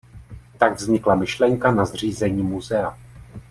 Tak 0.57 0.73
vznikla 0.77 1.15
myšlenka 1.15 1.71
na 1.71 1.85
zřízení 1.85 2.43
muzea. 2.43 2.97